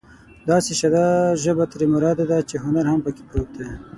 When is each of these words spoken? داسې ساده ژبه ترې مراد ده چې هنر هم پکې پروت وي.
داسې 0.49 0.71
ساده 0.79 1.05
ژبه 1.43 1.65
ترې 1.71 1.85
مراد 1.93 2.19
ده 2.29 2.37
چې 2.49 2.55
هنر 2.63 2.85
هم 2.91 2.99
پکې 3.05 3.23
پروت 3.29 3.51
وي. 3.57 3.69